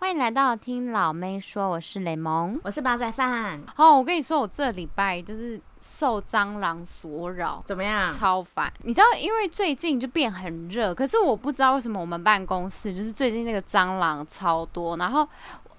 [0.00, 3.60] 欢迎来到听老妹说，我是雷蒙，我是八仔饭。
[3.74, 8.10] 哦，我跟你说，我这礼拜就是受蟑螂所扰，怎么样？
[8.12, 8.72] 超烦。
[8.84, 15.28] 你知道，因为最近就变很热，可是我不知道为什么我们办公室就是最近那个蟑螂超多，然后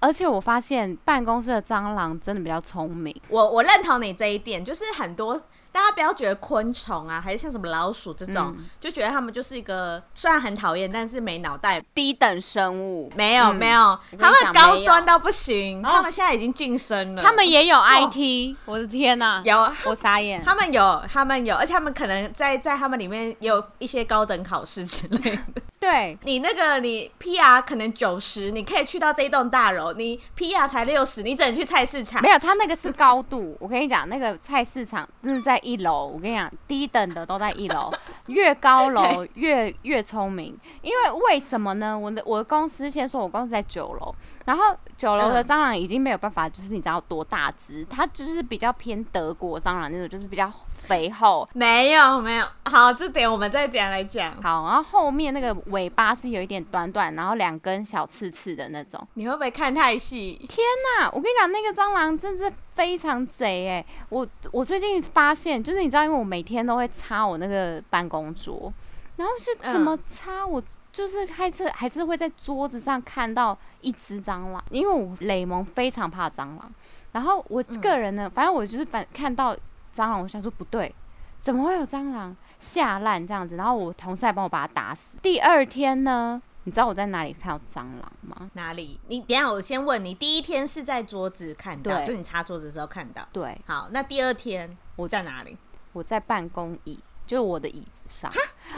[0.01, 3.15] 而且我发现办公室的蟑螂真的比较聪明。
[3.29, 5.41] 我我认同你这一点，就是很多。
[5.79, 13.09] 大家不要觉得昆虫啊，还是像什么老鼠这种，嗯、就觉得他们就是一个虽然很讨厌，但是没脑袋低等生物。
[13.15, 17.23] 没有、嗯、没有，他们高端到不行，他们现在已经晋升了。
[17.23, 19.41] 他们也有 IT，、哦、我的天哪、啊！
[19.45, 20.43] 有，我傻眼。
[20.43, 25.61] 他们有，他们有，而且他们可能在在他们里面也有一些高等考试之类的。
[25.79, 32.21] 对，你那个你 PR 可能九十，你可以去到这一栋大楼，你 PR 才六十，你只能去菜市场。
[32.21, 33.55] 没有，他那个是高度。
[33.61, 36.07] 我跟你讲，那个菜市场真的在一楼。
[36.07, 37.91] 我跟你讲，低等的都在一楼，
[38.27, 40.57] 越高楼越越聪明。
[40.81, 41.97] 因为为什么呢？
[41.97, 44.13] 我的我的公司先说，我公司在九楼，
[44.45, 50.51] 然后九楼的蟑螂已经没有办法，就是你知道多大只，它就是比较偏德国蟑螂那种，就是比较。
[50.89, 54.33] 肥厚没有没有，好，这点我们再点来讲。
[54.41, 58.99] 好，然后后面那个尾巴是有一点短短，然后两根小刺刺的那种。
[59.13, 60.33] 你会不会看太细？
[60.49, 60.65] 天
[60.97, 61.05] 哪！
[61.11, 63.85] 我跟你讲，那个蟑螂真是非常贼哎！
[64.09, 68.73] 我我最近发现，就是你知道，因为我每天都会擦我那个办公桌，
[69.17, 70.59] 然后是怎么擦，我
[70.91, 76.71] 就是还是还是会在桌子上看到一只蟑螂，因为我雷蒙非常怕蟑螂。
[77.11, 79.55] 然后我个人呢，反正我就是反看到。
[79.99, 80.95] 蟑螂，我想说不对，
[81.39, 83.57] 怎么会有蟑螂下烂这样子？
[83.57, 85.17] 然后我同事还帮我把它打死。
[85.21, 88.49] 第二天呢，你知道我在哪里看到蟑螂吗？
[88.53, 88.97] 哪里？
[89.07, 93.27] 你等下，我先问你，第一天是在桌子看到，就你擦桌子的时候看到。
[93.33, 95.57] 对，好，那第二天我在哪里？
[95.91, 96.97] 我在办公椅。
[97.29, 98.31] 就是我的椅子上，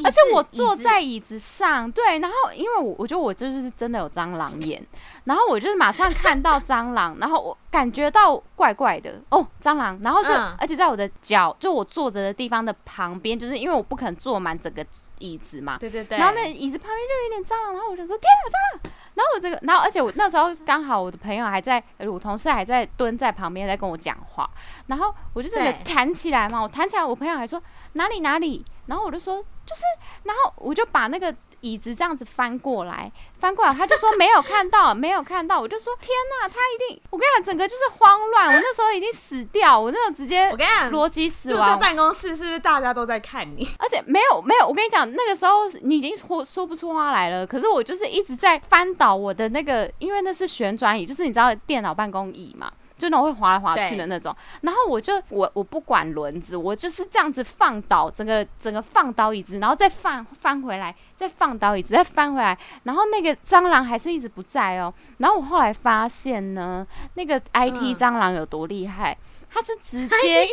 [0.03, 4.85] 而且我坐在椅子上，对，然后因为我我觉得我就是真的有蟑螂眼，
[5.23, 14.85] 然后我就是马上看到蟑螂，然后我感觉到怪怪的哦，蟑螂，然后就、嗯、而且在我的脚，就我坐着的地方的旁边，就是因为我不可能坐满整个
[15.19, 18.93] 椅子嘛，对对对，然后那椅子旁边就有点蟑螂，然后我就说天哪，蟑螂！
[19.15, 24.49] 然后我这个，然后而且我那时候刚好我的朋友还在，我同事还在蹲在旁边在跟我讲话，
[24.87, 27.61] 然后我就真的弹起来嘛，我弹起来，我朋友还说
[27.93, 29.81] 哪里哪里，然后我就说就是，
[30.23, 31.33] 然后我就把那个。
[31.61, 35.59] 椅子这样子翻过来，翻过来，他就说没有看到，没有看到。
[35.59, 38.53] 我就说天哪，他一定，我跟你讲，整个就是慌乱。
[38.53, 41.69] 我那时候已经死掉，我那种直接，我跟你讲，逻辑死亡。
[41.69, 43.67] 在办公室是不是大家都在看你？
[43.79, 47.45] 而且没有没有，我跟你讲，那个时候你已经说说不出话来了。
[47.45, 52.71] 可是我就是一直在翻倒我的那个，因为那是旋转椅，就是你知道电脑办公椅嘛。
[53.01, 64.93] 就那种会滑来滑去的那种，然后我就我我不管轮子，我就是这样子放倒整个整个放倒椅子，然后再放翻回来，再放倒椅子，再翻回来，然后那个蟑螂还是一直不在哦。
[65.17, 66.85] 然后我后来发现呢，
[67.15, 69.17] 那个 IT 蟑螂有多厉害，
[69.49, 70.47] 它是直接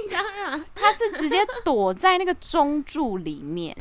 [0.74, 3.76] 它是直接躲在那个中柱里面。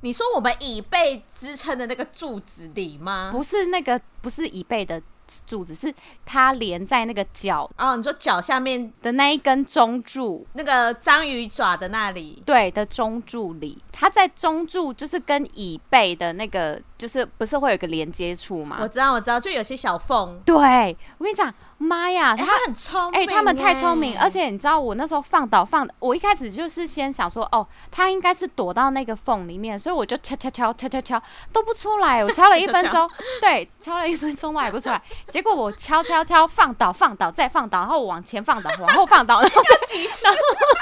[0.00, 3.28] 你说我们椅背支撑的那个柱子里吗？
[3.30, 5.02] 不是那个，不是椅背的。
[5.46, 5.92] 柱子是
[6.24, 18.78] 它连在那个脚哦，你说脚下面的那一根中柱，那个章鱼爪的那里，对的中柱里，它在中柱就是跟椅背的那个，就是不是会有个连接处吗？
[18.80, 20.40] 我知道，我知道，就有些小缝。
[20.44, 21.52] 对，我跟你讲。
[21.78, 31.22] 妈呀，他、欸、很聪明哎、欸，他们太聪明，而且你知道我那时候放倒放，我一开始就是先想说，哦，他应该是躲到那个缝里面，所以我就敲敲敲敲敲敲
[31.52, 33.08] 都不出来，我敲了一分钟，
[33.40, 39.76] 对，敲了一分钟都还不出来，结果我敲敲敲放倒放倒再放倒，然后我往前放倒往后放倒，然后再
[40.24, 40.38] 然后，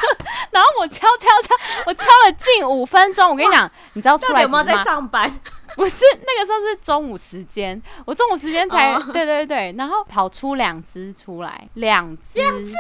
[0.53, 1.55] 然后我敲敲敲，
[1.87, 5.33] 我敲了近五分钟，我跟你讲，你知道出来有没有在上班？
[5.77, 9.13] 不是那个时候是中午时间，我中午时间才、oh.
[9.13, 12.75] 对对对，然后跑出两只出来，两只，两只？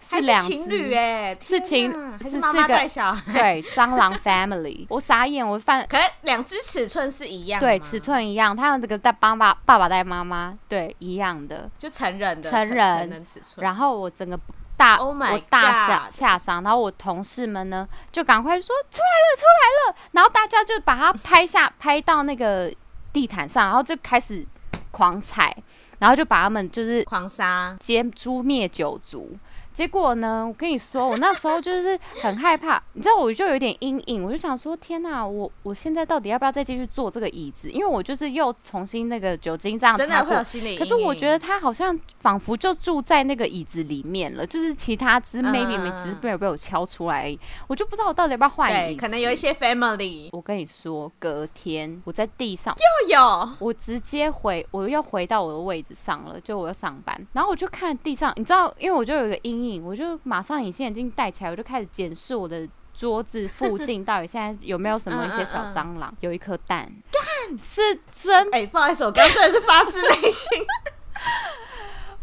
[0.00, 1.92] 是两情侣哎，是情
[2.22, 14.38] 是妈妈带小孩， 对，蟑螂 family，我傻眼，我犯，可是两只尺寸是一样，对，尺寸一样，他们这个带帮爸爸爸带妈妈，对，一样的，就成人的成人，成人尺寸，然后我整个。
[14.78, 22.72] 大，oh、我大下下伤，然后我同事们呢就赶快说出来了，出来了，然后大家就把它拍下，拍到那个
[23.12, 24.46] 地毯上，然后就开始
[24.92, 25.54] 狂踩，
[25.98, 29.36] 然后就把他们就是狂杀，歼诛灭九族。
[29.78, 37.70] 结果呢，我跟你说，我那时候就是很害怕，你知道，我就有点阴影，我就想说，天哪，我我现在到底要不要再继续坐这个椅子？
[37.70, 40.76] 因为我就是又重新那个酒精这样真的会有心理。
[40.76, 47.38] 可是我觉得他好像仿佛就住在那个椅子里面了，就是其他只 maybe 没只是被被我敲出来而已，
[47.68, 49.00] 我就不知道我到底要不要换椅子。
[49.00, 50.28] 可能有一些 family。
[50.32, 52.74] 我跟你说，隔天我在地上
[53.06, 67.80] 又有，我直接回，我又回到我的位置上了，就我要上班，然后我就看地上，你知道，因为我就有一个阴影，我就马上隐形眼镜戴起来，我就开始检视我的桌子附近 到底现在有没有什么一些小蟑螂，有一颗蛋，蛋是
[68.10, 70.58] 真，哎、欸，不好意思，我真的是发自内心。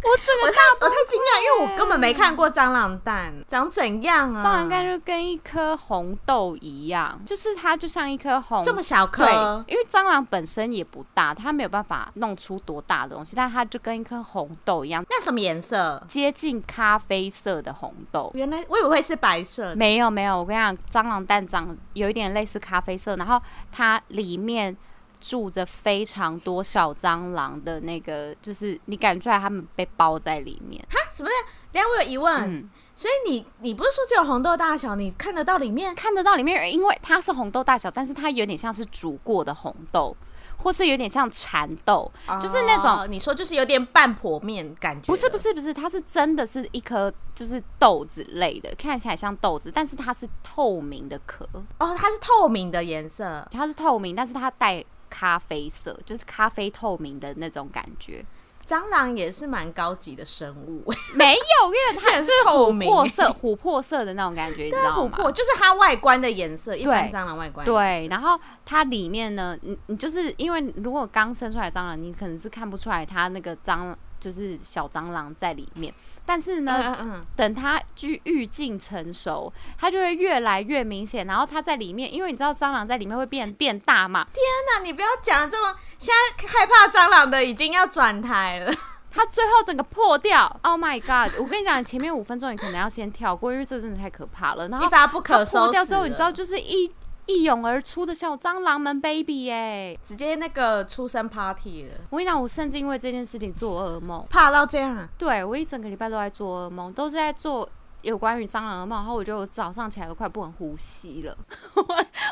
[0.04, 4.40] 我整个大我太惊讶，因为我根本没看过蟑螂蛋长怎样啊！
[4.40, 9.26] 蟑螂蛋就跟一颗红豆一样，就是它就像一颗红这么小颗。
[9.26, 15.04] 对，因为蟑螂本身也不大，它没有办法弄出多大的东西，但它就跟一颗红豆一样。
[15.10, 16.04] 那什么颜色？
[16.08, 18.30] 接近咖啡色的红豆。
[18.36, 19.76] 原来我以为会是白色的。
[19.76, 23.42] 没有没有，我跟你讲，蟑螂蛋长有一点类似咖啡色，然后
[23.72, 24.78] 它里面。
[25.26, 30.80] 住着非常多小蟑螂的那个，就是你感觉出来他们被包在里面。
[30.88, 31.00] 哈？
[31.12, 31.34] 什么的？
[31.72, 32.44] 等下我有疑问。
[32.44, 35.96] 嗯、所以你你不是说只有红豆大小，你看得到里面？
[35.96, 40.16] 看得到里面，因为它是红豆大小，但是它有点像是煮过的红豆，
[40.58, 45.08] 或是有点像蚕豆，哦、就是那种你说就是有点半剖面感觉。
[45.08, 51.50] 不是不是不是，它是真的是一颗就是豆子类的，看起来像豆子，但是它是透明的壳。
[51.80, 54.86] 哦，它是透明的颜色，它是透明，但是它带。
[55.16, 58.26] 咖啡色，就是咖啡透明的那种感觉。
[58.68, 60.84] 蟑螂也是蛮高级的生物，
[61.16, 65.18] 没有，因为它就是琥珀色、琥珀色的那种感觉，你知道吗？
[65.32, 67.64] 就是它外观的颜色，一般蟑螂外观。
[67.64, 73.96] 对，然后它里面呢，你你就是因为如果刚生出来蟑螂，你可能是看不出来它那个蟑。
[74.26, 75.94] 就是小蟑螂在里面，
[76.26, 81.28] 但是呢，嗯等它愈愈进成熟，它就会越来越明显。
[81.28, 84.26] 然后它在里面，因为你知道蟑螂在里面会变变大嘛。
[84.34, 84.42] 天
[84.74, 88.74] 哪，你不要讲这么，现在害怕蟑螂的已经要转台了。
[89.14, 91.40] 它最后整个破掉，Oh my god！
[91.40, 94.68] 我跟你讲，前面五分钟你可能要先跳过，因为这真的太可怕了。
[94.70, 96.92] 然后一发不可收掉之后，你知道就是一。
[97.28, 101.96] 一涌而出的小蟑螂们，baby 哎，直接那个出生 party 了。
[102.10, 105.08] 我跟你讲，我甚至因为这件事情做噩梦，怕到这样。
[105.18, 107.68] 对，我一整个礼拜都在做噩梦，都是在做。
[108.06, 111.36] 有关于蟑螂的梦，然后我觉得我早上起来都快不能呼吸了。
[111.76, 111.84] 我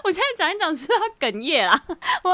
[0.03, 1.81] 我现在讲一讲就要哽咽啦，
[2.23, 2.31] 我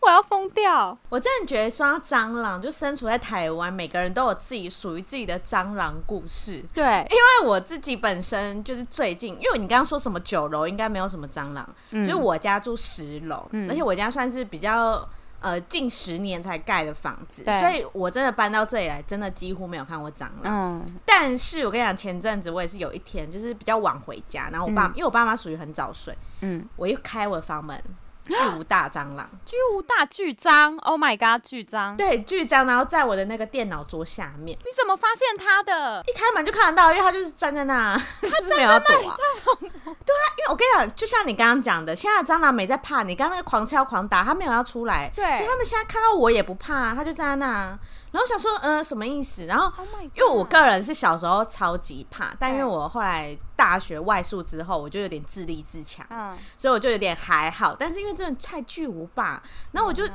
[0.00, 0.96] 我要疯掉。
[1.08, 6.64] 我真的觉得说到蟑螂，就身处在台湾，每个人都有自己属于自己的蟑螂故事。
[6.72, 15.06] 对，因为我自己本身就是最近，因为你刚刚说什么九楼应该没有什么蟑螂，嗯、就是我家住十楼，嗯、而且我家算是比较。
[15.40, 20.80] 呃，近十年才盖的房子，所以我真的搬到这里来，真的几乎没有看过蟑螂。
[20.82, 27.80] 嗯，但是我跟你讲，前阵子我也是有一天，就是比较晚回家，然后我爸，嗯、因为我爸妈属于很早睡，嗯，我一开我的房门。
[28.28, 34.58] 巨无大蟑螂，巨无大巨蟑，Oh my god，巨蟑，对，巨蟑，然后在我的那个电脑桌下面。
[34.58, 36.02] 你怎么发现它的？
[36.06, 39.16] 一开门就看得到，因为它就是站在那，它 是没有要躲啊。
[39.56, 47.78] 对啊，因为我跟你讲，就像你刚刚讲的，现在蟑螂没在怕你，刚刚那个狂敲狂打，它没有要出来，对，所以他们现在看到我也不怕，它就站在那。
[48.12, 49.44] 然后想说，嗯、呃，什么意思？
[49.46, 57.74] 然后，oh、因为我个人是小时候超级怕，但因为我后来大学外宿之后，我就有点自立自强，嗯，所以我就有点还好。
[57.78, 59.42] 但是因为真的太巨无霸，
[59.72, 60.08] 然后我就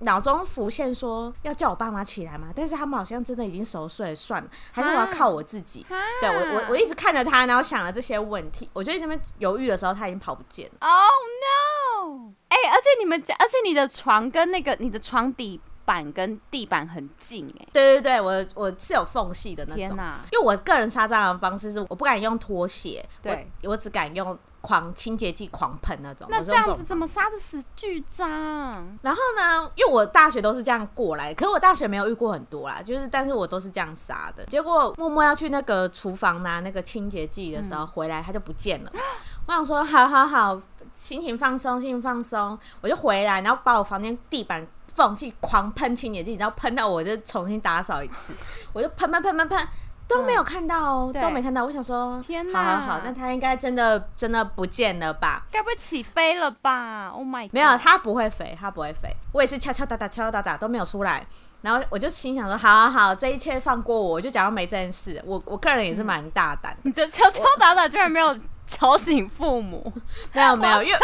[0.00, 5.86] 脑中浮现说要叫我爸妈起来嘛，但是他们好像真的已经熟睡了，算了，还是我要靠我自己。
[6.20, 8.68] 对我，我我一直看着他，然后想了这些问题。
[8.74, 10.74] 我就在那边犹豫的时候，他已经跑不见了。
[10.80, 12.32] Oh no！
[12.48, 15.58] 哎、欸，而且你们家，而且你的床跟那个你的床底。
[15.86, 19.76] 板跟地板很近哎、欸，对对对，我我是有缝隙的那种。
[19.76, 20.18] 天哪！
[20.32, 26.26] 因为我个人杀蟑螂的方式是，我不敢用拖鞋，对我，我只敢用狂清洁剂狂喷那种。
[26.28, 28.26] 那这样子怎么杀得死巨蟑？
[29.00, 34.44] 然后呢，因为我大学都是这样过来，可是我大学没有遇过很多啦，就是但是我都是这样杀的。
[34.46, 38.92] 结果默默要去那个厨房拿那个清洁剂的时候，嗯、回来它就不见了。
[39.46, 40.60] 我想说，好好好，
[40.92, 44.66] 心情放松，心情放松，我就回来，然后把我房间地板。
[44.96, 48.32] 放弃狂喷清洁剂，然后喷到我就重新打扫一次，
[48.72, 49.68] 我就喷喷喷喷喷
[50.08, 51.64] 都没有看到哦，嗯、都没看到。
[51.64, 55.44] 我想说，天哪，好好好，那它应该真的真的不见了吧？
[55.50, 57.48] 该不会起飞了吧？Oh my！
[57.52, 59.14] 没有，它不会飞，它不会飞。
[59.32, 61.26] 我也是敲敲打打，敲敲打打都没有出来。
[61.62, 65.20] 然后我就心想说，好好好，这一切放过我，我就假装没这件事。
[65.26, 68.36] 我我个人也是蛮大胆、嗯，你的敲敲打打居然没有
[68.68, 69.92] 吵醒父母。
[70.32, 70.98] 没 有没有，因为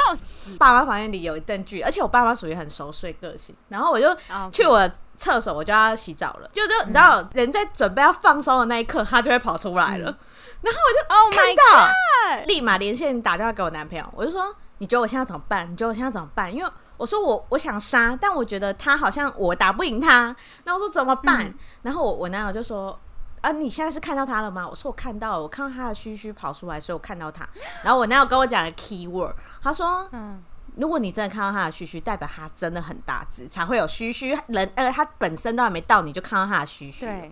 [0.59, 4.09] 爸妈房间里有一段剧，而且我爸妈属于很熟睡个性，然后我就
[4.50, 10.19] 去我厕所，我就要洗澡了，就就你知道，嗯、人在准备要放松的那一刻，他就会跑出来了，嗯、
[10.62, 15.71] 然后我就哦看到，哦、立马连线打电话给我男朋友，我就说，你觉得我现在怎么办？
[15.71, 16.52] 你觉得我现在怎么办？
[16.52, 21.47] 因为我说我我想杀，但我觉得他好像我打不赢他，那我说怎么办？
[21.47, 22.99] 嗯、然后我我男友就说
[23.42, 24.66] 啊，你现在是看到他了吗？
[24.66, 27.46] 我说我看到了，我看到他的须须跑出来，所以我看到他。
[27.82, 30.42] 然后我男友跟我讲了 key word，他说，嗯，
[30.76, 34.38] 如果你真的看到他的须须，代表他真的很大只，才会有须须。
[34.46, 37.04] 人呃，他本身都还没到，你就看到他的须须。
[37.04, 37.30] 对。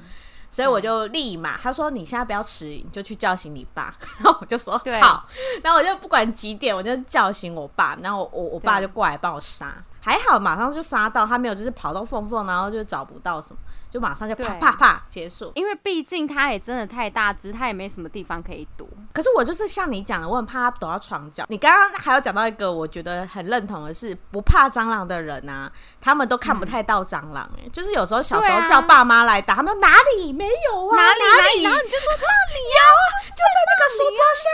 [0.53, 3.95] 所以我就立马，他说你现在不要迟疑，你就去叫醒你爸。
[4.19, 5.25] 然后我就说对好，
[5.63, 13.61] 然后我就不管几点，我就叫醒我爸，然后我我爸就过来帮我杀，还好马上就杀到，他没有就是跑到缝缝，然后就找不到什么。
[13.91, 18.87] 就马上就啪啪啪结束，因为毕竟它也真的太大只，它也没什么地方可以躲。
[19.13, 21.45] 可是我就是像你讲的，我很怕它躲到床角。
[21.49, 25.69] 你刚刚还有讲到一个，我觉得很认同的是，不怕蟑螂的人啊，
[26.01, 27.51] 他们都看不太到蟑螂。
[27.59, 30.97] 哎，就是有时候小时候叫爸妈来打，他们说哪里没有啊？
[30.97, 31.63] 哪里哪里？
[31.65, 34.49] 然后你就说那里有啊，就在那个书桌下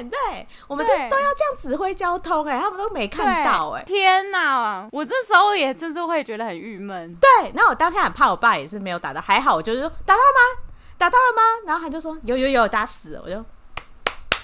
[0.00, 0.10] 面。
[0.10, 3.70] 对，我们都都要这样指挥交通，哎，他们都没看到。
[3.70, 4.88] 哎，天哪！
[4.90, 7.14] 我这时候也真是会觉得很郁闷。
[7.14, 8.79] 对，那我当下很怕我爸也是。
[8.80, 10.62] 没有打到，还好，我就是说打到了吗？
[10.98, 11.42] 打到了吗？
[11.66, 13.44] 然后他就说有有有打死，我就，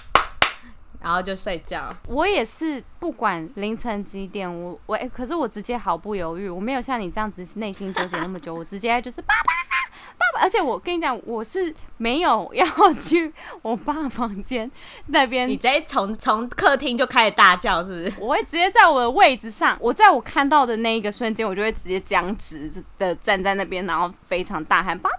[1.01, 1.93] 然后就睡觉。
[2.07, 9.66] 我也是，不管凌晨几点，我我、欸、可是我直接毫不犹豫，我没有像你这样子内心纠结那么久，我直接就是爸爸。
[10.17, 12.65] 爸爸，而且我跟你讲，我是没有 要
[13.01, 13.31] 去
[13.61, 14.69] 我爸房间
[15.07, 15.47] 那边。
[15.47, 18.13] 你直接从从客厅就开始大叫，是不是？
[18.21, 25.17] 我会直接在我的位置上，我在我看到的那一个瞬间，我就会直接僵直的站在那边，然后非常大喊爸爸。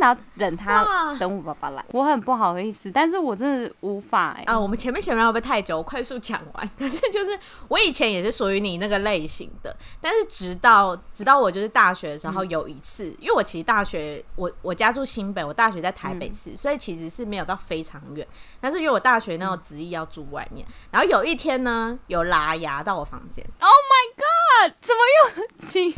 [0.00, 4.58] 然后等他等我爸爸来，我很不好意思，但是我真的无法啊！
[4.58, 5.76] 我们前面前面会不会太久？
[5.76, 6.70] 我快速讲完。
[6.78, 7.38] 可是就是
[7.68, 18.26] 我以前也是属于你那个类型的，但是直到直到我就是大学的时候有一次，嗯、因为我其实大学我我家住新北，我大学在台北市，嗯、所以其实是没有到非常远。
[18.60, 23.44] 但是因为我大学那种执意要住外面，嗯、然后有一天呢，有拉牙到我房间。
[23.60, 24.74] Oh my god！
[24.80, 25.00] 怎么
[25.38, 25.44] 又？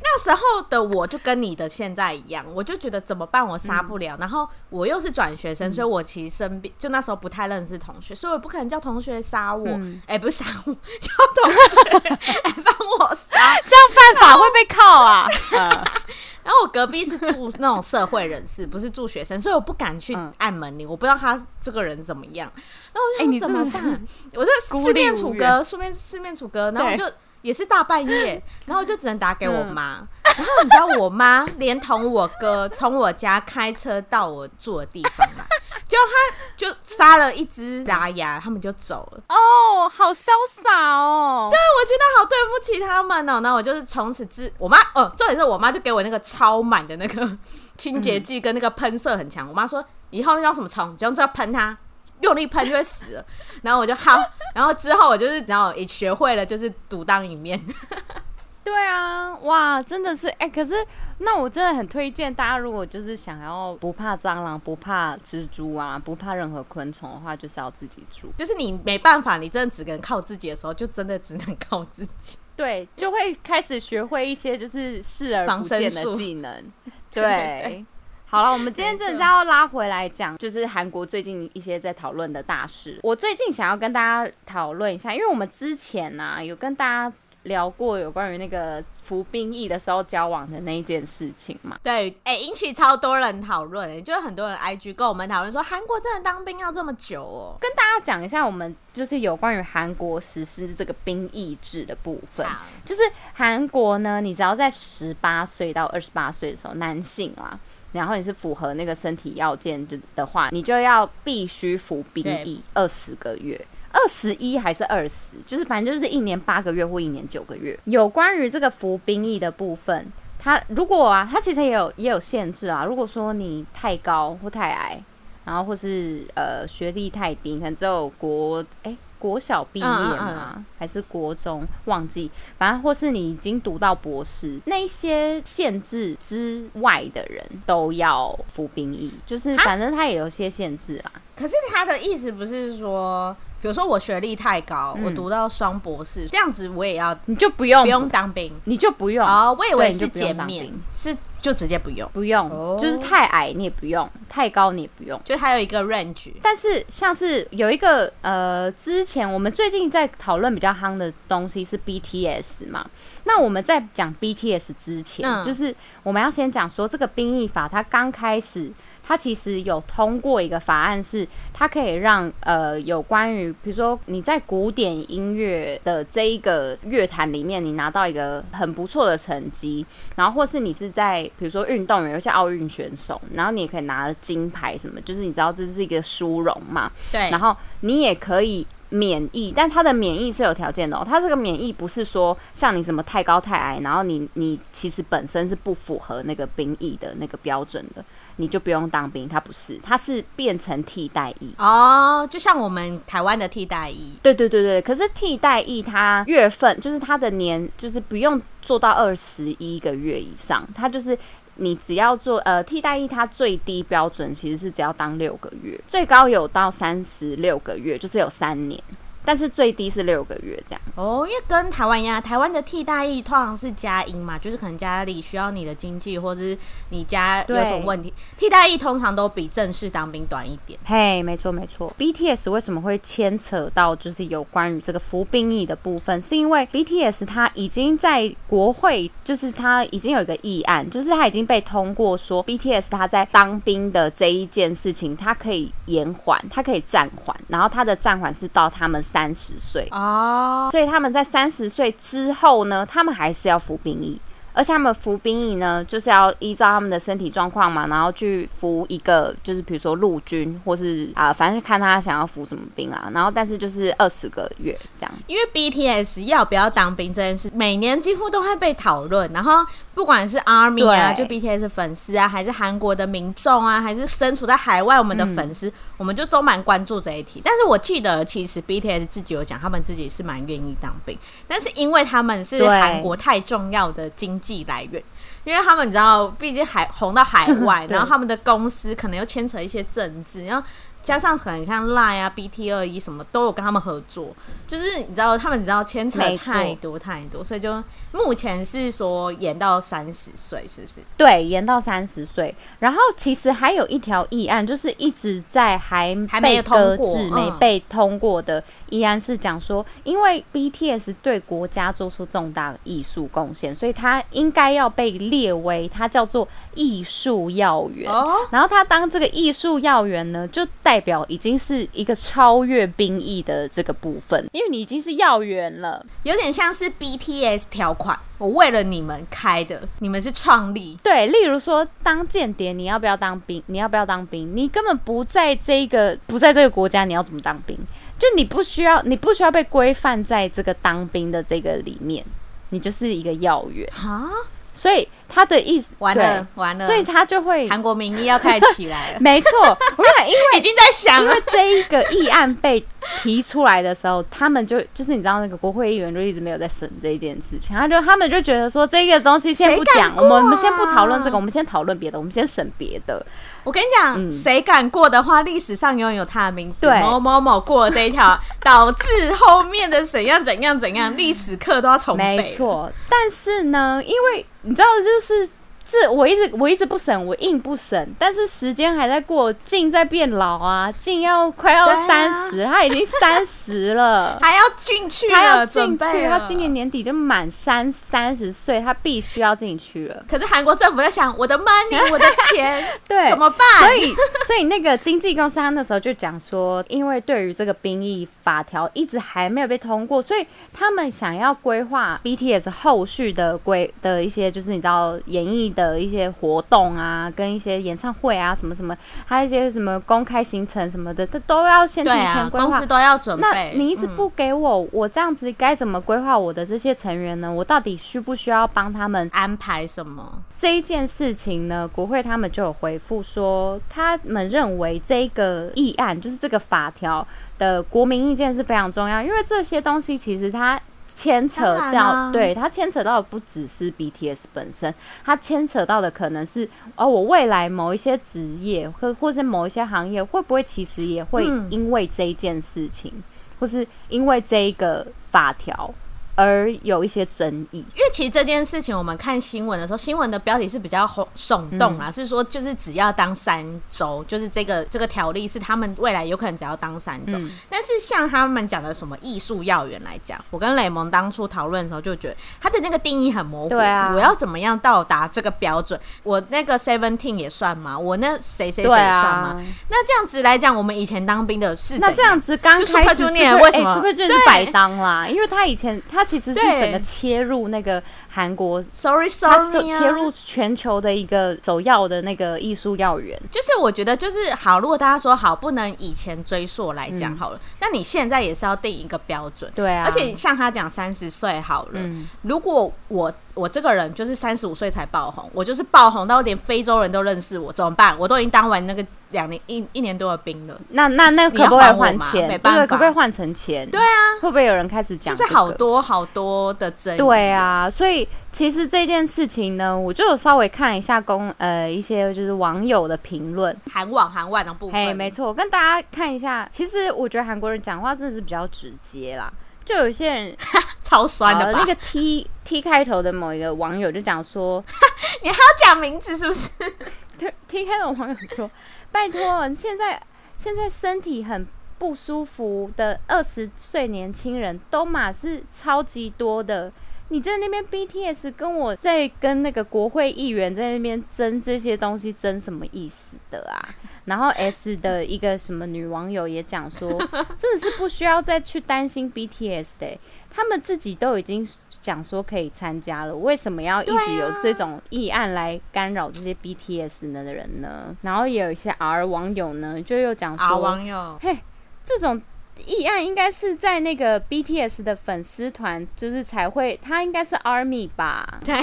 [0.02, 3.46] 那时候的我就跟你的现在一样，我就觉得怎么办？
[3.46, 9.64] 我杀不了，嗯、然后我又是转学生，所以我其实身边就那时候不太认识同学，所以我不可能叫同学杀我。
[9.68, 15.28] 哎、嗯欸，不是杀我， 叫同学来帮我杀， 这样犯法会被铐啊。
[16.42, 22.50] 然后我隔壁是住那种社会人士，不是住学生，所以我不敢去按门铃，我不知道他这个人怎么样。
[22.92, 23.92] 然后我就说怎么办？
[24.32, 27.04] 欸、我就四面楚歌，四面四面楚歌，然后我就。
[27.46, 29.98] 也是大半夜， 然后就只能打给我妈。
[30.00, 35.46] 嗯、然后你知道，我妈连同我哥从我家开车到我住的地方来，
[35.86, 39.22] 就他就杀了一只拉牙，他们就走了。
[39.28, 40.26] 哦，好潇
[40.62, 41.48] 洒哦！
[41.50, 43.38] 对，我觉得好对不起他们哦。
[43.38, 47.38] 那我就是从此之我妈哦，重点是我妈就给我那个超满的那个
[47.78, 49.48] 清洁剂跟那个喷射很强。
[49.48, 51.78] 我妈说以后遇到什么虫，就用这个喷它。
[52.20, 53.26] 用力喷就会死了，
[53.62, 54.18] 然后我就好，
[54.54, 57.60] 然后之后我就是然后也学会了，就是独当一面。
[58.64, 60.74] 对啊，哇，真的是哎、欸，可是
[61.18, 68.32] 那我真的很推荐大家，如果就是想要不怕蟑螂、不怕蜘蛛啊、不怕任何昆虫的话，就是要自己住。
[68.36, 72.36] 就是你没办法，你真的只能靠自己的时候，就真的只能靠自己。
[72.56, 76.64] 对，就会开始学会一些就是视而不见的技能。
[77.12, 77.86] 对。
[78.28, 82.98] 好了，我们今天真的要拉回来讲，就是韩国最近一些在讨论的大事。
[83.04, 91.78] 我最近想要跟大家讨论一下，因为我们之前呢、啊、有跟大家聊过有关于那个服兵役的时候交往的那一件事情嘛。
[91.84, 97.56] 对，哎、欸，引起超多人讨论，就是很多人 IG 跟我们讨论说，韩国真的当兵要这么久哦。
[97.60, 102.44] 跟大家讲一下，我们就是有关于韩国实施这个兵役制的部分，
[102.84, 103.02] 就是
[103.34, 107.56] 韩国呢，你只要在十八岁到二十八岁的时候，男性啊。
[107.92, 113.58] 然后你是符合那个身体要件的的话，你就要必须服兵役二十个月，
[113.92, 117.78] 二十一还是二十，就是反正就是一年八个月或一年九个月。
[117.84, 120.06] 有关于这个服兵役的部分，
[120.38, 122.84] 它如果啊，它其实也有也有限制啊。
[122.84, 125.02] 如果说你太高或太矮，
[125.44, 128.96] 然后或是呃学历太低，可能只有国哎。
[129.26, 130.16] 国小毕业吗？
[130.20, 131.66] 嗯嗯嗯，还是国中？
[131.86, 141.10] 忘记，反正或是你已经读到博士，那些限制之外的人都要服兵役，就是反正他也有些限制啦。
[141.34, 149.56] 可是他的意思不是说，比如说我学历太高，嗯、我读到双博士，这样子我也要，你就不用不用当兵，你就不用哦。
[149.58, 151.16] 我以为是减免，是。
[151.46, 156.32] 就直接不用，不用，哦、就是太矮你也不用，太高你也不用，就还有一个 range。
[156.42, 162.84] 但是像是有一个呃，之前我们最近在讨论比较夯的东西是 BTS 嘛，
[163.22, 165.72] 那我们在讲 BTS 之前，嗯、就是
[166.02, 168.72] 我们要先讲说这个兵役法它刚开始。
[169.06, 179.86] 它其实有通过一个法案，是它可以让呃有关于，比如说你在古典音乐的这一个乐坛里面，你拿到一个很不错的成绩，
[180.16, 186.90] 然后或是你是在比如说运动员，有些奥运选手，然后你也可以拿了金牌什么，就是你知道这是一个殊荣嘛。
[187.12, 187.30] 对。
[187.30, 191.04] 然后你也可以免疫，但它的免疫是有条件的哦。
[191.06, 198.04] 它这个免疫不是说像你什么太高太矮，然后你你其实本身是不符合那个兵役的那个标准的。
[198.38, 204.12] 你就不用当兵，它不是，它是变成替代役哦，就像我们台湾的替代役。
[204.22, 211.18] 对对对对，可是替代役它月份就是它的年，就是不用做到二十一个月以上，它就是
[211.56, 218.82] 你只要做呃替代役，它最低标准其实是只要当六个月，最高有到三十六个月，就是有三年。
[219.26, 226.56] 但是最低是六个月这样哦，因为跟台湾一样，台湾的替代役通常是加音嘛，就是可能家里需要你的经济，或者是
[226.90, 230.78] 你家有什么问题，替代役通常都比正式当兵短一点。
[230.84, 231.92] 嘿，没错没错。
[231.98, 236.20] BTS 为什么会牵扯到就是有关于这个服兵役的部分？
[236.20, 249.02] 是因为 BTS 它已经在国会，就是它已经有一个议案，就是它已经被通过说 BTS 它在当兵的这一件事情，它可以延缓，它可以暂缓，然后它的暂缓是到他们。
[249.16, 254.20] 三十岁哦，所以他们在三十岁之后呢，他们还是要服兵役。
[254.56, 263.10] 而且他们服兵役呢，就是要依照他们的身体状况嘛，然后去服一个，就是比如说陆军，或是啊、呃，反正看他想要服什么兵啊。
[263.12, 265.12] 然后，但是就是二十个月这样。
[265.26, 269.30] 因为 BTS 要不要当兵这件事，每年几乎都会被讨论。
[269.30, 277.42] 然后，不管是 ARMY 啊，就 BTS 粉丝啊，还是韩国的民众啊，还是身处在海外我们的粉丝，嗯、我们就都蛮关注这一题。
[277.44, 285.02] 但是我记得，其实 BTS 自己有讲，他们自己是蛮愿意当兵，但是因为他们是韩国太重要的经济来源，
[285.44, 290.66] 因为他们你知道，毕竟海红到海外， 然后他们的公司可能又牵扯一些政治，然后。
[291.06, 294.34] 加上很像 Line 啊、BT 二一什么都有跟他们合作，
[294.66, 300.94] 就是你知道他们你知道牵扯太多太多，所以就目前是说延到三十岁，是不是？
[301.16, 302.52] 对，延到三十岁。
[302.80, 308.60] 然后其实还有一条议案，就是一直在还还没搁置、没被通过的
[308.90, 318.10] 议案，是讲说，因为 BTS 对国家做出重大艺术贡献，所以他应该要被列为他叫做艺术要员。
[318.50, 320.95] 然后他当这个艺术要员呢，就带。
[320.96, 330.96] 代表已经是一个超越兵役的这个部分，因为你已经是要员了，有点像是 BTS 条款，我为了你们开的，你们是创立。
[331.02, 333.62] 对，例如说当间谍，你要不要当兵？
[333.66, 334.56] 你要不要当兵？
[334.56, 337.76] 你根本不在这个不在这个国家，你要怎么当兵？
[338.18, 342.24] 就你不需要，你不需要被规范在这个当兵的这个里面，
[342.70, 344.30] 你就是一个要员哈，
[344.72, 345.06] 所以。
[345.28, 349.18] 他的意思完了完了，所以他就会韩国民意要开始起来了。
[349.20, 349.50] 没错，
[349.96, 352.82] 我想因为 已经在想，因为这一个议案被
[353.22, 363.24] 提出来的时候，他们就就是你知道那个国会议员就一直没有在审这一件事情，他就他们就觉得说这个东西先不讲，啊、我们我们先不讨论这个，我们先讨论别的，我们先审别的。
[363.64, 366.86] 我跟你讲，谁、嗯、敢过的话，历史上永远有他的名字。
[366.86, 372.36] 对某某某过了这一条， 导致后面的怎样怎样怎样，历史课都要重背。
[372.36, 374.46] 没错，但是呢，因为。
[374.68, 375.48] 你知道，就是这是
[375.88, 390.24] 这我一直我一直不省，我硬不省，但是时间还在过，静在变老啊，静要快要三十，啊，他已经 三十了，还要进去，他要进去，他今年年底就满三三十岁，他必须要进去了。
[390.28, 393.58] 可是韩国政府在想，我的 money， 我的钱，对，怎么办？
[393.80, 394.12] 所以，
[394.46, 404.50] 所以那个经纪公司他那时候就讲说，因为对于这个兵役法条一直还没有被通过，所以他们想要规划 BTS 后续的规的一些。
[404.56, 413.42] 就是你知道演艺的一些活动啊，跟一些演唱会啊，什么什么，还有一些什么公开行程什么的，这都要先提前规划，公司都要准备。
[413.42, 417.52] 那你一直不给我，嗯、我这样子该怎么规划我的这些成员呢？
[417.52, 420.42] 我到底需不需要帮他们安排什么？
[420.56, 421.86] 这一件事情呢？
[421.86, 427.24] 国会他们就有回复说，他们认为这个议案就是这个法条
[427.58, 430.80] 的国民意见是非常重要，因为这些东西其实它。
[431.08, 443.22] 牵扯到，对，它牵扯到的不只是 BTS 本身，它牵扯到的可能是哦，我未来某一些职业或或是某一些行业会不会其实也会因为这一件事情，嗯、
[443.60, 445.92] 或是因为这一个法条
[446.36, 447.78] 而有一些争议。
[447.78, 451.04] 因为其实这件事情，我们看新闻的时候，新闻的标题是比较
[451.36, 457.32] 耸动啊，嗯、是说就是只要当三周，就是这个这个条例是他们未来有可能只要当三周。
[457.38, 463.68] 嗯、但是像他们讲的什么艺术要员来讲，我跟雷蒙当初讨论的时候就觉得他的那个定义很模糊。
[463.70, 465.98] 对啊，我要怎么样到达这个标准？
[466.22, 467.98] 我那个 seventeen 也算吗？
[467.98, 469.48] 我那谁谁谁算吗？
[469.48, 483.40] 啊、那这样子来讲，我们以前当兵的是那这样子刚开始为什么是白当啦，因为他以前他其实是整个切入那个韩国，sorry sorry，切入全球的一个首要的那个艺术要员。
[483.50, 489.70] 就是我觉得就是好，如果大家说好不能以前追溯来讲好了，嗯、那你现在也是要定一个标准。
[489.74, 493.32] 对啊，而且像他讲三十岁好了，嗯、如果我。
[493.56, 498.14] 我这个人就是三十五岁才爆红，我就是爆红到连非洲人都认识我，怎么办？
[498.18, 500.80] 我都已经当完那个两年一一年多的兵了。
[500.90, 502.48] 那那那可不可以换钱？
[502.48, 503.88] 没办法，可不可以换成钱？
[503.90, 505.48] 对啊，会不会有人开始讲、这个？
[505.48, 507.18] 就是好多好多的争议。
[507.18, 515.06] 对啊，所以其实这件事情呢，我就有稍微看一下公呃一些就是网友的评论，韩网韩外的部分。
[515.06, 516.68] 嘿，没错，我跟大家看一下。
[516.70, 519.52] 其实我觉得韩国人讲话真的是比较直接啦。
[519.84, 520.56] 就有些人
[521.04, 521.78] 超酸的吧？
[521.78, 524.82] 那个 T T 开头的某一个网友就讲说，
[525.44, 526.70] 你还要讲名字是不是？
[527.38, 528.68] 对，T 开头的网友说，
[529.16, 530.22] 拜托，现在
[530.58, 531.66] 现在身体很
[531.98, 536.92] 不舒服的二十岁年轻人都嘛是超级多的。
[537.30, 543.80] 你在那边 BTS 跟我在跟那个国会议员在那边争这些东西，争什么意思的啊？
[544.26, 547.10] 然后 S 的一个什么女网友也讲说，
[547.56, 550.18] 真的是不需要再去担心 BTS 的、
[550.50, 551.66] 他们自己都已经
[552.06, 558.16] 讲说可以参加了，为什么要一直有这种议案来干扰这些 BTS 呢的人呢？
[558.22, 561.58] 然后也有一些 R 网友呢，就又讲说，R 网友，嘿，
[562.04, 562.40] 这种。
[562.84, 568.60] 议案应该是在那个 BTS 的粉丝团，就是才会，他应该是 ARMY 吧？
[568.62, 568.78] 对，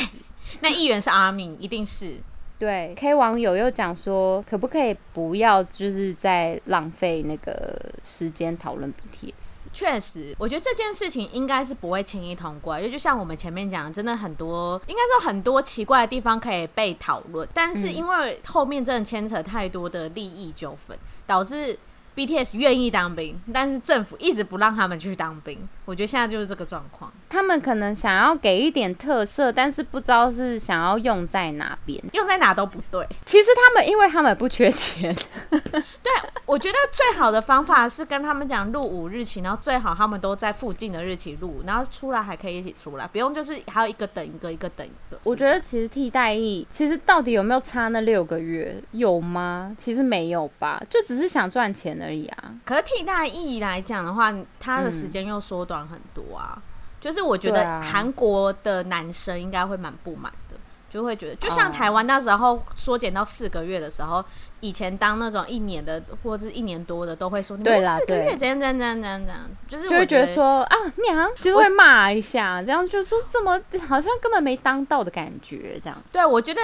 [0.61, 2.17] 那议员是 ARMY，一定是。
[2.63, 9.67] 对，K 网友又讲说，可不可以不要就是在浪费那个时间讨论 BTS？
[9.73, 20.97] 确实，我觉得这件事情应该是不会轻易通过，因为就像我们前面讲的，真的很多，应该说很多奇怪的地方可以被讨论，但是因为后面真的牵扯太多的利益纠纷，
[21.27, 21.77] 导致。
[22.15, 25.57] BTS 愿意当兵，但是政府一直不让他们去当兵。
[25.85, 27.11] 我觉得现在就是这个状况。
[27.29, 33.05] 他们可能想要给一点特色，但是不知道是想要用在哪边，用在哪都不对。
[33.25, 35.13] 其实他们，因为他们不缺钱。
[35.49, 36.11] 对，
[36.45, 45.19] 我觉得最好的方法是跟他们讲入伍日期，然后最好他们都在附近的日期入伍，然后出来还可以一起出来，不用就是还有一个等一个，一个等一个。
[45.23, 48.75] 我觉得其实替代役，其实到底有没有差那六个月？
[48.91, 49.75] 有吗？
[49.77, 52.53] 其实没有吧，就只是想赚钱而已啊。
[52.65, 56.53] 可是替代意义来讲的话，他的时间又缩短很多啊。
[56.55, 56.61] 嗯、
[56.99, 60.55] 就是我觉得韩国的男生应该会蛮不满的，
[60.89, 64.23] 就会觉得，就像台湾那时候缩减到四个月的时候，
[64.59, 69.37] 以前当那种一年的或者是一年多的都会说，你们，四个月怎样怎样怎样怎样，
[69.67, 76.01] 就是就会觉得说啊娘，就会骂一下，这样就说这么好像根本没当到的感觉，这样。
[76.11, 76.61] 对，我觉得。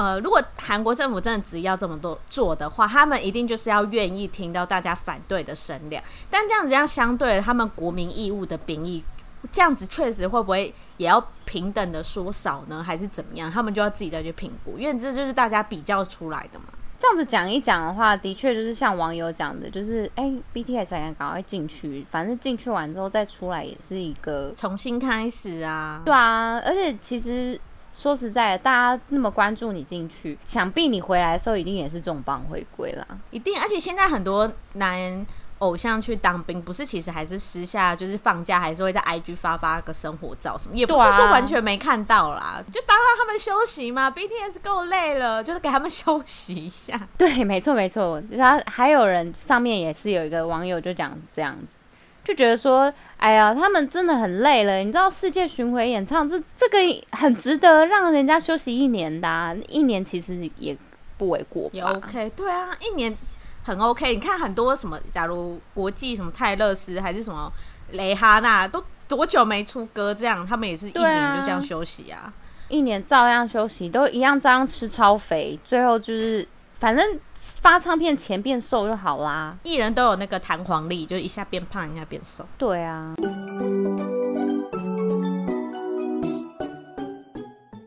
[0.00, 6.02] 呃，如果韩国政府真的执意要这么多做的话，他们一定就是要愿意听到大家反对的声量。
[6.30, 9.04] 但这样子，这样相对他们国民义务的兵役，
[9.52, 12.82] 这样子确实会不会也要平等的缩少呢？
[12.82, 13.52] 还是怎么样？
[13.52, 16.64] 他们就要自己再去评估，因为这就是大家比较出来的嘛。
[16.98, 26.00] 这样子讲一讲的话，的确就是像网友讲的，就是哎、欸，BTS 才赶快进去，反正进去完之后再出来也是一个重新开始啊。
[26.06, 27.60] 对啊，而且其实。
[28.00, 33.60] 说实在的，大家那么关注你进去，想必你回来的时候一定也是重磅回归啦，一定。
[33.60, 35.26] 而且现在很多男
[35.58, 44.10] 偶像去当兵，不是其实还是私下，就是放假还是会在 IG 发发个生活照什么，也不是说完全没看到啦，啊、就当让他们休息嘛。
[44.10, 46.98] BTS 够累了，就是给他们休息一下。
[47.18, 48.22] 对，没错没错。
[48.30, 51.76] 然后还有人上面也是有一个网友就讲这样子。
[52.22, 54.78] 就觉得说，哎呀，他们真的很累了。
[54.78, 56.78] 你知道，世界巡回演唱这这个
[57.12, 60.76] 很值得让人家休息一年的啊，一年其实也
[61.16, 61.70] 不为过吧？
[61.72, 63.16] 也 OK，对啊，一年
[63.62, 64.14] 很 OK。
[64.14, 67.50] 你看很多什么，假如国际什么泰勒斯还是什么
[67.92, 70.14] 蕾哈娜，都多久没出歌？
[70.14, 72.32] 这样他们也是一年就这样休息啊，啊
[72.68, 76.46] 一年照样休息，都一样照样吃超肥，最后就是
[76.80, 77.20] 反正。
[77.42, 82.44] 发唱片前变瘦就好啦，艺人都有那个弹簧力，就一下变胖，一下变瘦。
[82.58, 83.14] 对啊。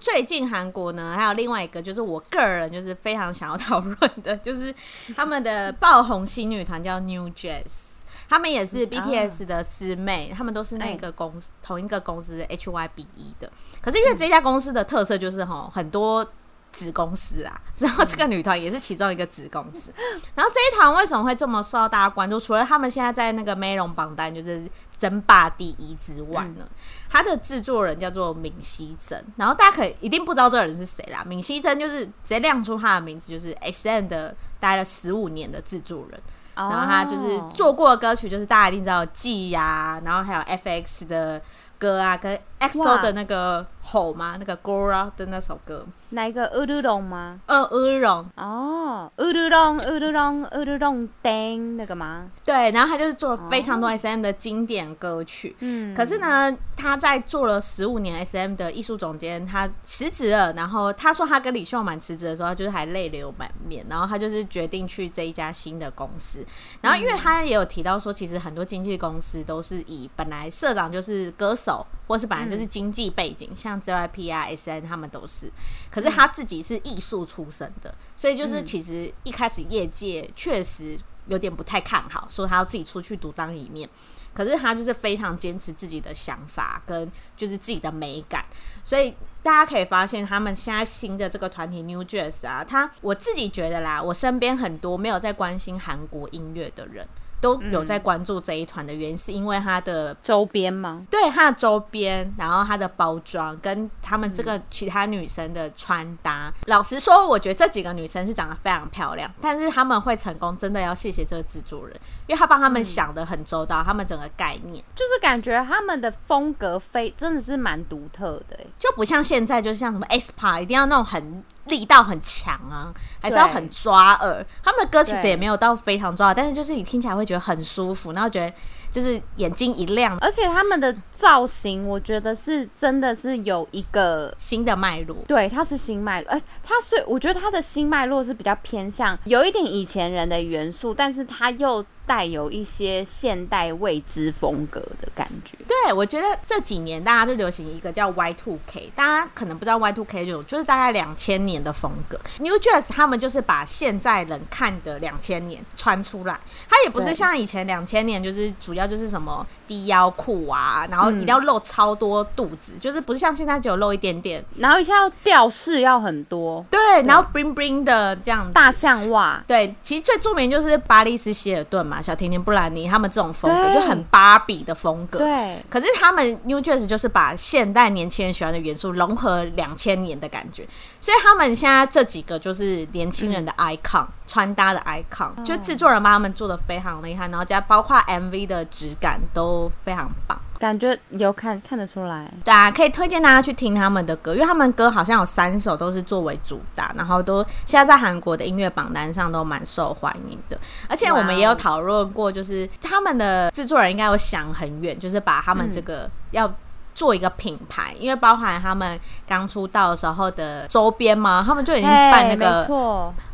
[0.02, 4.74] 最近韩国呢，还有另外一个，就是我个人就是非常想要讨论的，就是
[5.16, 7.92] 他们的爆红新女团叫 New Jeans。
[8.28, 13.52] 他们也是 BTS 的师妹，他们都是那个公司同一个公司 HYBE 的。
[13.80, 16.28] 可是因为这家公司的特色就是哈很多。
[16.74, 19.94] 子公司啊，然后这个女团也是其中一个子公司。
[20.36, 22.38] 然后这一团为什么会这么受到大家关注？
[22.40, 26.68] 除了他们现在在那个美容榜单就是争霸第一之外呢，
[27.10, 29.24] 他的制作人叫做闵熙珍。
[29.38, 31.24] 然后大家可以一定不知道这个人是谁啦。
[31.26, 36.20] 闵熙珍就是直接亮出他的名字，就是 SM 的待了十五年的制作人。
[36.56, 41.42] 然后他就是做过的歌曲，就是大家一定知道《G》呀，然后还有 FX 的
[41.84, 43.66] 歌啊，跟 EXO 的那个。
[43.86, 44.38] 吼吗？
[44.40, 47.38] 那个 Gora 的那首歌，哪一个乌鲁龙吗？
[47.48, 52.32] 呃，乌鲁龙哦，乌鲁龙，乌鲁龙，乌鲁龙，叮那个吗？
[52.46, 55.54] 对，然后他就是做了非常多 SM 的经典歌曲。
[55.60, 60.54] 嗯，可是呢，他在做了十五年 SM 的艺术总监，他辞职了。
[60.54, 63.86] 然后他说他跟李秀满辞职的时候，他就是还泪流满面。
[63.90, 66.40] 然后他就是决定去这一家新的公司。
[66.80, 71.73] 然后因为他也有提到说，其实很多经纪公司都是以本来社长就是歌手，
[72.08, 73.80] 或是本来就是经济背景，像。
[73.84, 75.52] JYP 啊、SN 他们都是，
[75.92, 83.90] 可是他自己是艺术出身的，嗯、所以就是其实一开始业界确实有点不太看好，说他要自己出去独当一面。
[84.34, 88.44] 可是他就是非常坚持自己的想法跟就是自己的美感，
[88.84, 97.08] 所以大家可以发现他们现在新的这个团体 New Jeans 啊，他我自己觉得啦，我身边很多没有在关心韩国音乐的人。
[97.44, 101.06] 都有在关注这一团的原因，是因为它的周边吗？
[101.12, 106.48] 对，它的周边，然后它的包装跟他们这个其他女生的穿搭。
[106.48, 121.44] 嗯、老实说，我觉得这几个女生是长得非常漂亮，但是他们会成功，真的要谢谢这个制作人，因为他帮他们想的很周到，嗯、他们整个概念就是感觉他们的风格非真的是蛮独特的，就不像现在，就是像什么 aespa 一定要那种很。
[121.66, 124.46] 力道很强啊，还是要很抓耳。
[124.64, 128.54] 他们的歌其实也没有到非常抓耳，但是就是你听起来会觉得很舒服，然后觉得
[128.92, 130.18] 就是眼睛一亮。
[130.20, 135.18] 而且他们的造型，我觉得是真的是有一个新的脉络。
[135.28, 136.30] 对，它是新脉络。
[136.30, 141.86] 哎，它是我觉得它的新脉络是比较偏向有一点以前人的元素，但是它又。
[142.06, 145.58] 带有一些现代未知风格的感觉。
[145.68, 152.20] 对，我觉得这几年大家就流行一个叫 Y Two K，大家可能不知道 Y Two K 就就是大概两千年的风格。
[152.40, 156.40] New Jeans 他们就是把现在人看的两千年穿出来，
[156.70, 171.93] 它也不是像以前两千年就是主要就是什么低腰裤啊，然后一定要露超多肚子，嗯、就是不是像现在只有露一点点，然后一下要吊饰要很多，对，然后 bling bling 的这样大象袜，对，其实最著名就是巴黎斯希尔顿嘛。
[172.02, 175.64] 小甜甜布兰妮他们这种风格就很芭比的风格，对。
[175.70, 180.68] 可是他们 New Jeans 就是把现代年轻人喜欢的元素融合两千年的感觉，
[181.00, 190.40] 所以他们现在这几个就是年轻人的 icon，、嗯、穿搭的 icon，、嗯、就制作人把他们做的非常厉害，然后加包括 MV 的质感都非常棒。
[190.60, 200.58] 感觉有看看得出来，对啊，可以推荐大家去听他们的歌，因为他们歌好像有三首都是作为主打，然后都现在在韩国的音乐榜单上都蛮受欢迎的。
[200.88, 206.50] 而且我们也有讨论过，就是他们的制作人应该有想很远，就是把他们这个要
[206.96, 212.66] 做一个品牌，嗯、因为包含他们刚出道的时候的周边嘛，他们就已经办那个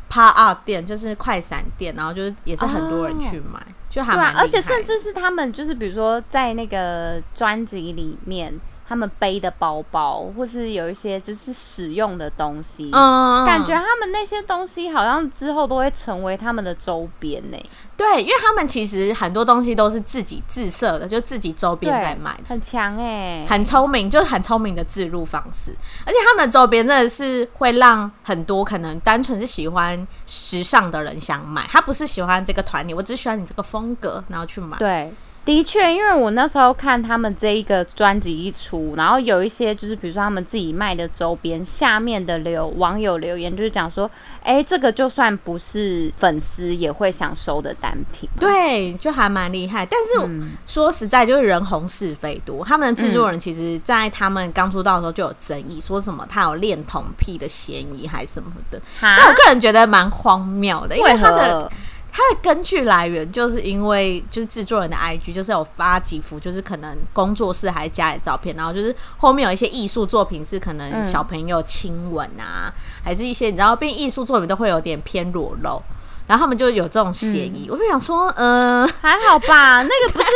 [0.09, 3.59] pop up 店，就是快闪店，然后就是也是很多人去买。
[3.59, 8.53] 哦就还蛮而且甚至是他们，就是比如说在那个专辑里面。
[8.89, 17.57] 他们背的包包，或是有一些就是使用的东西，嗯，感觉他们那些东西好像之后都会成为他们的周边呢。
[17.95, 25.71] 对，因为他们其实很多东西都是自己自设的，就自己周边在卖，很强哎，很聪明，就是很聪明的自入方式。
[26.03, 34.75] 而且他们的周边真的是会让很多可能单纯是喜欢时尚的人想买，他不是喜欢这个团体，我只喜欢你这个风格，然后去买。
[34.79, 35.13] 对。
[35.49, 44.07] 的确，因为我那时候看他们这一个专辑一出，然后有一些就是比如说他们自己卖的周边，下面的留网友留言就是讲说，
[44.43, 49.83] 哎、欸，这个就算不是粉丝也会想收的单品，对，就还蛮厉害。
[49.83, 61.67] 但是、嗯、说实在，就是人红是非多，他们的制作人其实在他们刚出道的时候就有争议，说什么他有恋童癖的嫌疑还是什么的，那我个人觉得蛮荒谬的，因为他的。
[62.11, 75.81] 它的根据来源就是因为就是制作人的 IG 就是有发几幅就是可能工作室还是家里的照片，然后就是后面有一些艺术作品是可能小朋友亲吻啊，嗯、还是一些你知道，毕竟艺术作品都会有点偏裸露，
[76.27, 77.67] 然后他们就有这种嫌疑。
[77.67, 80.29] 嗯、我就想说，嗯、呃，还好吧， 那个不是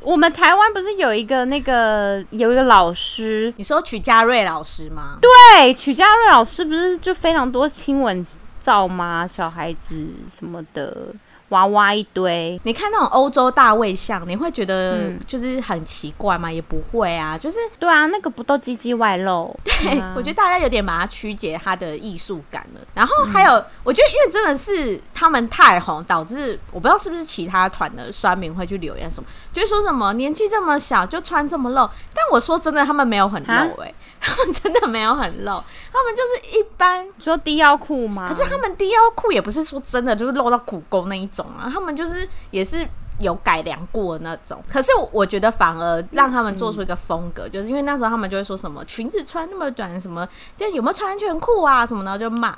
[0.00, 5.18] 我们台湾不是有一个那个有一个老师， 你说曲家瑞老师吗？
[5.20, 8.24] 对，曲家瑞老师不是就非常多亲吻
[8.60, 9.26] 照吗？
[9.26, 11.14] 小孩子什么的。
[11.50, 12.60] 娃娃一堆。
[12.64, 16.48] 你看那种欧洲大卫像，你会觉得就是很奇怪吗？
[16.48, 19.54] 嗯、也不会啊，就是对啊，那个不都唧唧外露？
[19.64, 22.80] 对，啊、我觉得大家有点把它曲解它的艺术感了。
[22.94, 31.88] 然后还有，嗯、我觉得因为真的是他们太红，导致我不知道是不是其他团的酸民会去留言什么，就是说什么年纪这么小就穿这么露。
[32.14, 33.94] 但我说真的，他们没有很露哎、欸。
[34.20, 38.28] 他们真的没有很露，他们就是一般说低腰裤吗？
[38.28, 42.86] 可是他们低腰裤也不是说真的就是露到骨沟那一种啊，他们就是也是
[43.18, 44.62] 有改良过的那种。
[44.68, 52.56] 可是我觉得反而让他们做出一个风格，嗯、就是因为那时候他们就会说什么裙子穿那么短，什么就有没有穿安全裤啊什么的就骂。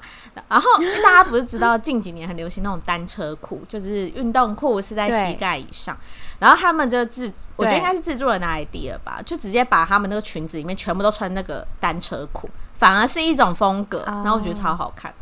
[0.48, 0.68] 然后
[1.02, 5.96] 大家不是知道近几年很流行那种单车裤，就是运动裤是在膝盖以上，
[6.38, 7.32] 然后他们就自。
[7.56, 15.12] 我觉得应该是制作人的 idea 吧，就直接把他们那个裙子里面全部都穿那个单车裤，反而是一种风格，然后我觉得超好看。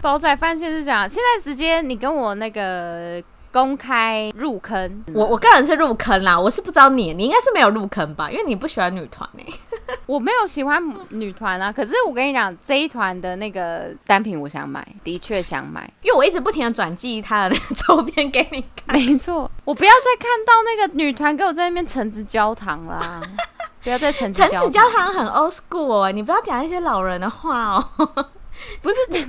[0.00, 3.22] 宝仔饭现是讲，现在直接你跟我那个。
[3.50, 9.96] 公开入坑，我我个人是入坑啦，我是不知道你，你应该是没有入坑吧，因为你不喜欢女团呢、欸。
[10.04, 18.94] 我没有喜欢女团啊，可是我跟你讲，这一团的那个单品我想买，的确想买，因为我一直不停的转寄他的那 个周边给你看。
[19.00, 23.18] 没错，我不要再看到那个女团给我在那边橙子焦糖啦，
[23.82, 24.58] 不要再橙子焦糖。
[24.58, 28.26] 橙子焦糖很 old school 哎、欸，你不要讲一些老人的话哦、喔。
[28.82, 28.96] 不是，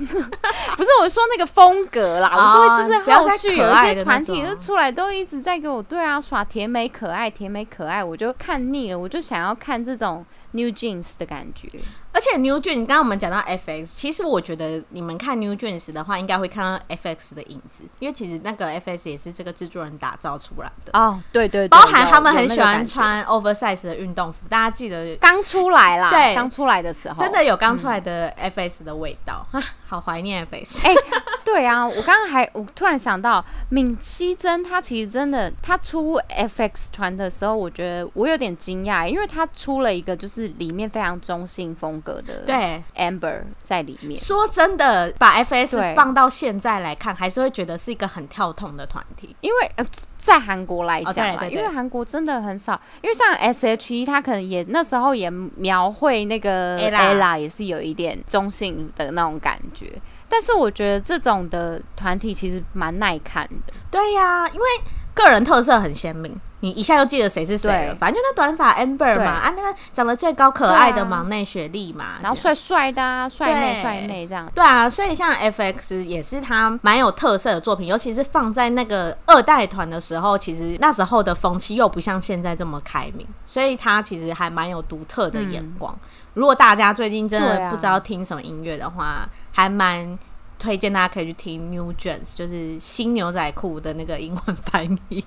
[0.76, 11.68] 不是我说那个风格啦，我说就是后续有一些团体就出来都一直在给我对啊耍甜美可爱，甜美可爱，我就看腻了，我就想要看这种 New Jeans 的感觉。
[12.12, 20.98] 而且 New Jeans，刚刚我们讲到 FX，其实我觉得你们看 New Jeans 的话，应该会看到 FX 的影子，因为其实那个 FX 也是这个制作人打造出来的。
[20.98, 30.86] 哦，对对对，包含他们很喜欢穿 oversize 的运动服，大家记得刚出来啦，对，刚出来的时候，真的有刚出来的 FX 的味道、嗯、啊，好怀念 FX。
[30.86, 31.00] 哎、欸，
[31.44, 42.82] 对啊，我刚刚还我突然想到，闵熙珍她其实真的，她出 FX 团的时候，我觉得我有点惊讶，因为她出了一个就是里面非常中性风格的，对。
[42.96, 49.34] Amber 在里面，说真的，把 FS 放到现在来看，还是会觉得是一个很跳痛的团体。
[49.40, 49.86] 因为呃，
[50.18, 60.00] 在韩国来讲啊，因为韩国真的很少，因为像 S.H.E，他可能也那时候也描绘那个 Ella 也是有一点中性的那种感觉。
[60.28, 63.74] 但是我觉得这种的团体其实蛮耐看的。
[63.90, 64.66] 对呀，因为
[65.12, 66.40] 个人特色很鲜明。
[66.60, 74.64] 你一下就记得谁是谁了，反正就那短发 Amber 嘛，啊，那个长得最高可爱的忙内雪莉嘛，然后帅帅的帅妹帅妹这样，对。
[74.64, 85.98] 啊，所以像 FX 也是他蛮有特色的作品，尤其是放在那个二代团的时候，其实那时候的风气又不像现在这么开明，所以他其实还蛮有独特的眼光。
[86.34, 90.16] 如果大家最近真的不知道听什么音乐的话，还蛮。
[90.60, 95.24] 推荐大家可以去听 New Jeans，就是新牛仔裤的那个英文翻译，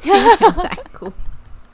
[0.00, 1.12] 新牛仔裤。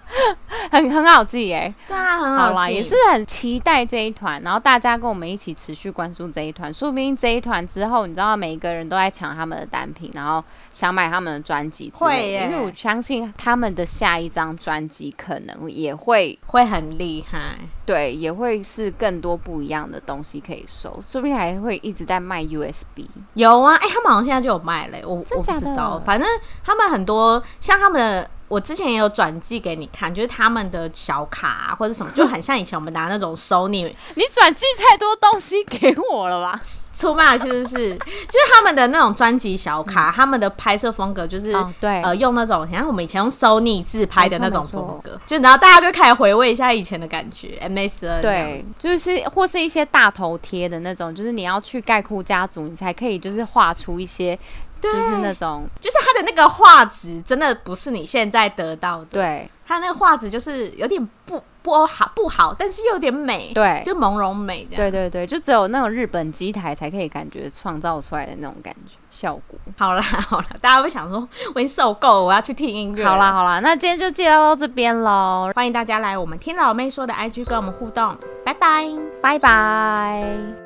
[0.71, 2.55] 很很好记耶，对啊，很好记。
[2.55, 10.43] 好，也是很期待这一团，然后大家跟我们一起持续关注这一团，说不定这一团之后，你知道每一个人都在抢他们的单品，然后
[10.73, 23.05] 想买他们的专辑，会耶，因为我相信他们的下一张专辑可能也会会很厉害，对，也会是更多不一样的东西可以收，说不定还会一直在卖 USB。
[23.35, 26.29] 有啊，哎、欸，他们好像现在就有卖嘞，我我不知道，反正
[26.65, 28.31] 他们很多像他们的。
[28.49, 33.93] 我之前也有转寄给你看，就是他们的小卡、啊、或者什么，就很像以前我们拿那种 Sony。
[34.15, 36.61] 你转寄太多东西给我了吧？
[36.95, 47.59] 出卖其实是，就是他们的那种专辑小卡，嗯、他们的拍摄风格就是，哦、对，呃，用那种像我们以前用 Sony 自拍的那种风格，就然后大家就开始回味一下以前的感觉。
[47.63, 54.39] MSN 对，就是或是一些大头贴的那种，就是你要去盖库家族，你才可以就是画出一些。
[54.81, 59.07] 就是那种，就是它的那个画质真的不是你现在得到的。
[59.07, 63.53] 对，它那个画质就是有点不不好不好，但是又有点美。
[63.55, 64.77] 对，就朦胧美这样。
[64.77, 69.59] 对对对，就只有那种日本机台才可以感觉创造出来的那种感觉效果。
[69.77, 73.05] 好啦 好啦，大家会想说我已经受够了，我要去听音乐。
[73.05, 75.51] 好啦好啦，那今天就介绍到这边喽。
[75.55, 78.17] 欢迎大家来我们听老妹说的 IG 跟我们互动。
[78.45, 78.89] 拜拜
[79.21, 80.66] 拜拜。